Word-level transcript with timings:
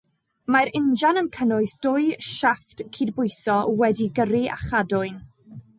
Mae'r 0.53 0.71
injan 0.79 1.19
yn 1.21 1.29
cynnwys 1.35 1.75
dwy 1.87 2.07
siafft 2.29 2.83
cydbwyso 2.99 3.61
wedi'u 3.83 4.13
gyrru 4.21 4.45
â 4.57 4.63
chadwyn. 4.69 5.25